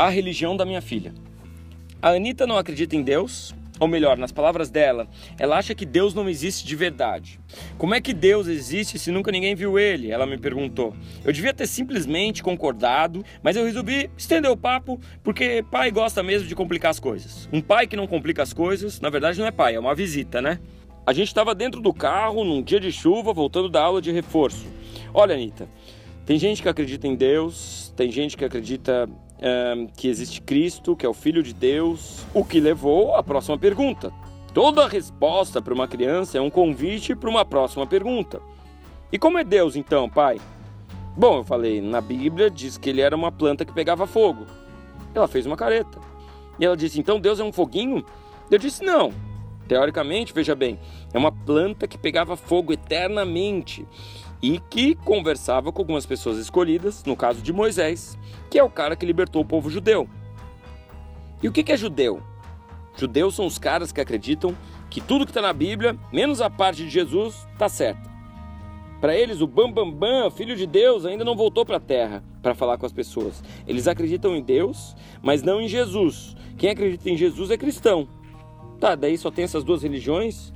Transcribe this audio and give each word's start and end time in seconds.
A 0.00 0.08
religião 0.08 0.56
da 0.56 0.64
minha 0.64 0.80
filha. 0.80 1.12
A 2.00 2.12
Anitta 2.12 2.46
não 2.46 2.56
acredita 2.56 2.96
em 2.96 3.02
Deus, 3.02 3.54
ou 3.78 3.86
melhor, 3.86 4.16
nas 4.16 4.32
palavras 4.32 4.70
dela, 4.70 5.06
ela 5.38 5.58
acha 5.58 5.74
que 5.74 5.84
Deus 5.84 6.14
não 6.14 6.26
existe 6.26 6.66
de 6.66 6.74
verdade. 6.74 7.38
Como 7.76 7.94
é 7.94 8.00
que 8.00 8.14
Deus 8.14 8.46
existe 8.46 8.98
se 8.98 9.12
nunca 9.12 9.30
ninguém 9.30 9.54
viu 9.54 9.78
ele? 9.78 10.10
Ela 10.10 10.24
me 10.24 10.38
perguntou. 10.38 10.96
Eu 11.22 11.34
devia 11.34 11.52
ter 11.52 11.66
simplesmente 11.66 12.42
concordado, 12.42 13.22
mas 13.42 13.56
eu 13.56 13.64
resolvi 13.66 14.10
estender 14.16 14.50
o 14.50 14.56
papo 14.56 14.98
porque 15.22 15.62
pai 15.70 15.90
gosta 15.90 16.22
mesmo 16.22 16.48
de 16.48 16.54
complicar 16.54 16.92
as 16.92 16.98
coisas. 16.98 17.46
Um 17.52 17.60
pai 17.60 17.86
que 17.86 17.94
não 17.94 18.06
complica 18.06 18.42
as 18.42 18.54
coisas, 18.54 19.02
na 19.02 19.10
verdade 19.10 19.38
não 19.38 19.46
é 19.46 19.50
pai, 19.50 19.74
é 19.74 19.78
uma 19.78 19.94
visita, 19.94 20.40
né? 20.40 20.60
A 21.06 21.12
gente 21.12 21.28
estava 21.28 21.54
dentro 21.54 21.78
do 21.78 21.92
carro 21.92 22.42
num 22.42 22.62
dia 22.62 22.80
de 22.80 22.90
chuva, 22.90 23.34
voltando 23.34 23.68
da 23.68 23.82
aula 23.82 24.00
de 24.00 24.10
reforço. 24.10 24.66
Olha, 25.12 25.34
Anitta, 25.34 25.68
tem 26.24 26.38
gente 26.38 26.62
que 26.62 26.70
acredita 26.70 27.06
em 27.06 27.14
Deus, 27.14 27.79
tem 28.00 28.10
gente 28.10 28.34
que 28.34 28.46
acredita 28.46 29.06
que 29.94 30.08
existe 30.08 30.40
Cristo, 30.40 30.96
que 30.96 31.04
é 31.04 31.08
o 31.08 31.12
Filho 31.12 31.42
de 31.42 31.52
Deus, 31.52 32.24
o 32.32 32.42
que 32.42 32.58
levou 32.58 33.14
à 33.14 33.22
próxima 33.22 33.58
pergunta. 33.58 34.10
Toda 34.54 34.88
resposta 34.88 35.60
para 35.60 35.74
uma 35.74 35.86
criança 35.86 36.38
é 36.38 36.40
um 36.40 36.48
convite 36.48 37.14
para 37.14 37.28
uma 37.28 37.44
próxima 37.44 37.86
pergunta. 37.86 38.40
E 39.12 39.18
como 39.18 39.36
é 39.36 39.44
Deus 39.44 39.76
então, 39.76 40.08
pai? 40.08 40.40
Bom, 41.14 41.40
eu 41.40 41.44
falei, 41.44 41.82
na 41.82 42.00
Bíblia 42.00 42.48
diz 42.48 42.78
que 42.78 42.88
ele 42.88 43.02
era 43.02 43.14
uma 43.14 43.30
planta 43.30 43.66
que 43.66 43.72
pegava 43.74 44.06
fogo. 44.06 44.46
Ela 45.14 45.28
fez 45.28 45.44
uma 45.44 45.56
careta. 45.56 45.98
E 46.58 46.64
ela 46.64 46.78
disse: 46.78 46.98
então 46.98 47.20
Deus 47.20 47.38
é 47.38 47.44
um 47.44 47.52
foguinho? 47.52 48.02
Eu 48.50 48.58
disse: 48.58 48.82
não. 48.82 49.12
Teoricamente, 49.68 50.32
veja 50.32 50.54
bem, 50.54 50.80
é 51.12 51.18
uma 51.18 51.30
planta 51.30 51.86
que 51.86 51.98
pegava 51.98 52.34
fogo 52.34 52.72
eternamente 52.72 53.86
e 54.42 54.58
que 54.58 54.94
conversava 54.94 55.72
com 55.72 55.82
algumas 55.82 56.06
pessoas 56.06 56.38
escolhidas, 56.38 57.04
no 57.04 57.16
caso 57.16 57.42
de 57.42 57.52
Moisés, 57.52 58.18
que 58.48 58.58
é 58.58 58.62
o 58.62 58.70
cara 58.70 58.96
que 58.96 59.06
libertou 59.06 59.42
o 59.42 59.46
povo 59.46 59.70
judeu. 59.70 60.08
E 61.42 61.48
o 61.48 61.52
que 61.52 61.70
é 61.72 61.76
judeu? 61.76 62.22
Judeus 62.96 63.34
são 63.34 63.46
os 63.46 63.58
caras 63.58 63.92
que 63.92 64.00
acreditam 64.00 64.56
que 64.90 65.00
tudo 65.00 65.24
que 65.24 65.30
está 65.30 65.40
na 65.40 65.52
Bíblia, 65.52 65.96
menos 66.12 66.40
a 66.40 66.50
parte 66.50 66.84
de 66.84 66.90
Jesus, 66.90 67.46
está 67.52 67.68
certo. 67.68 68.10
Para 69.00 69.16
eles, 69.16 69.40
o 69.40 69.46
Bambambam, 69.46 69.90
Bam 69.90 70.22
Bam, 70.24 70.30
filho 70.30 70.54
de 70.54 70.66
Deus, 70.66 71.06
ainda 71.06 71.24
não 71.24 71.34
voltou 71.34 71.64
para 71.64 71.78
a 71.78 71.80
terra 71.80 72.22
para 72.42 72.54
falar 72.54 72.76
com 72.76 72.84
as 72.84 72.92
pessoas. 72.92 73.42
Eles 73.66 73.88
acreditam 73.88 74.36
em 74.36 74.42
Deus, 74.42 74.94
mas 75.22 75.42
não 75.42 75.60
em 75.60 75.68
Jesus. 75.68 76.36
Quem 76.58 76.70
acredita 76.70 77.08
em 77.08 77.16
Jesus 77.16 77.50
é 77.50 77.56
cristão. 77.56 78.06
Tá, 78.78 78.94
daí 78.94 79.16
só 79.16 79.30
tem 79.30 79.44
essas 79.44 79.64
duas 79.64 79.82
religiões? 79.82 80.52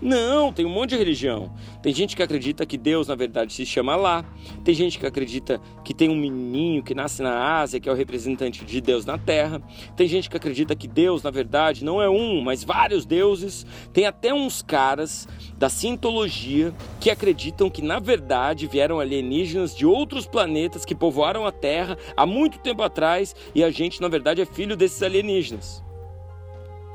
Não, 0.00 0.52
tem 0.52 0.64
um 0.64 0.70
monte 0.70 0.90
de 0.90 0.96
religião. 0.96 1.52
Tem 1.82 1.92
gente 1.92 2.14
que 2.14 2.22
acredita 2.22 2.64
que 2.64 2.78
Deus, 2.78 3.08
na 3.08 3.16
verdade, 3.16 3.52
se 3.52 3.66
chama 3.66 3.96
lá. 3.96 4.24
Tem 4.64 4.72
gente 4.72 4.96
que 4.96 5.04
acredita 5.04 5.60
que 5.84 5.92
tem 5.92 6.08
um 6.08 6.14
menininho 6.14 6.84
que 6.84 6.94
nasce 6.94 7.20
na 7.20 7.58
Ásia, 7.58 7.80
que 7.80 7.88
é 7.88 7.92
o 7.92 7.96
representante 7.96 8.64
de 8.64 8.80
Deus 8.80 9.04
na 9.04 9.18
Terra. 9.18 9.60
Tem 9.96 10.06
gente 10.06 10.30
que 10.30 10.36
acredita 10.36 10.76
que 10.76 10.86
Deus, 10.86 11.24
na 11.24 11.30
verdade, 11.30 11.84
não 11.84 12.00
é 12.00 12.08
um, 12.08 12.40
mas 12.40 12.62
vários 12.62 13.04
deuses. 13.04 13.66
Tem 13.92 14.06
até 14.06 14.32
uns 14.32 14.62
caras 14.62 15.26
da 15.56 15.68
cientologia 15.68 16.72
que 17.00 17.10
acreditam 17.10 17.68
que, 17.68 17.82
na 17.82 17.98
verdade, 17.98 18.68
vieram 18.68 19.00
alienígenas 19.00 19.76
de 19.76 19.84
outros 19.84 20.26
planetas 20.26 20.84
que 20.84 20.94
povoaram 20.94 21.44
a 21.44 21.50
Terra 21.50 21.98
há 22.16 22.24
muito 22.24 22.60
tempo 22.60 22.82
atrás 22.82 23.34
e 23.52 23.64
a 23.64 23.70
gente, 23.70 24.00
na 24.00 24.06
verdade, 24.06 24.40
é 24.40 24.46
filho 24.46 24.76
desses 24.76 25.02
alienígenas. 25.02 25.87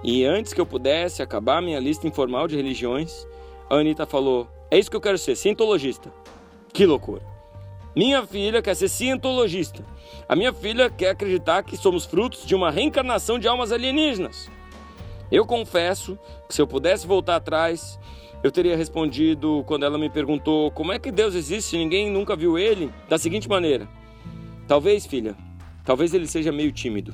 E 0.03 0.25
antes 0.25 0.53
que 0.53 0.59
eu 0.59 0.65
pudesse 0.65 1.21
acabar 1.21 1.61
minha 1.61 1.79
lista 1.79 2.05
informal 2.05 2.47
de 2.47 2.57
religiões, 2.57 3.25
a 3.69 3.75
Anitta 3.75 4.05
falou: 4.05 4.49
É 4.69 4.77
isso 4.77 4.91
que 4.91 4.97
eu 4.97 5.01
quero 5.01 5.17
ser, 5.17 5.35
cientologista. 5.35 6.13
Que 6.73 6.85
loucura. 6.85 7.21
Minha 7.95 8.25
filha 8.25 8.61
quer 8.61 8.75
ser 8.75 8.89
cientologista. 8.89 9.85
A 10.27 10.35
minha 10.35 10.51
filha 10.51 10.89
quer 10.89 11.11
acreditar 11.11 11.63
que 11.63 11.77
somos 11.77 12.05
frutos 12.05 12.45
de 12.45 12.55
uma 12.55 12.71
reencarnação 12.71 13.37
de 13.37 13.47
almas 13.47 13.71
alienígenas. 13.71 14.49
Eu 15.31 15.45
confesso 15.45 16.17
que 16.47 16.55
se 16.55 16.61
eu 16.61 16.67
pudesse 16.67 17.07
voltar 17.07 17.35
atrás, 17.35 17.99
eu 18.43 18.51
teria 18.51 18.75
respondido 18.75 19.63
quando 19.65 19.85
ela 19.85 19.97
me 19.97 20.09
perguntou 20.09 20.69
como 20.71 20.91
é 20.91 20.99
que 20.99 21.11
Deus 21.11 21.33
existe 21.33 21.75
e 21.75 21.79
ninguém 21.79 22.09
nunca 22.09 22.35
viu 22.35 22.57
ele, 22.57 22.91
da 23.07 23.17
seguinte 23.17 23.47
maneira: 23.47 23.87
Talvez, 24.67 25.05
filha, 25.05 25.35
talvez 25.85 26.13
ele 26.13 26.27
seja 26.27 26.51
meio 26.51 26.71
tímido. 26.71 27.13